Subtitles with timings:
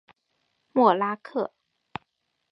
[0.71, 1.53] 默拉克。